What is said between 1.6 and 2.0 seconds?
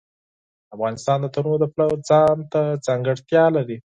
د پلوه